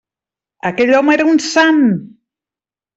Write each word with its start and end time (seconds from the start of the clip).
Aquell 0.69 0.95
home 1.01 1.15
era 1.17 1.29
un 1.35 1.39
sant! 1.51 1.81